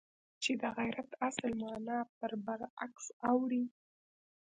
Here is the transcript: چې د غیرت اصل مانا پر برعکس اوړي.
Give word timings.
چې 0.43 0.51
د 0.61 0.63
غیرت 0.77 1.09
اصل 1.27 1.51
مانا 1.61 1.99
پر 2.17 2.31
برعکس 2.45 3.05
اوړي. 3.29 3.63